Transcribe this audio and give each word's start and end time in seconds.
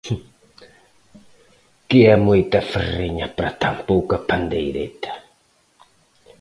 Que 1.89 1.99
é 2.13 2.15
moita 2.27 2.59
ferreña 2.71 3.27
para 3.35 3.51
tan 3.61 3.75
pouca 3.89 4.17
pandeireta. 4.29 5.11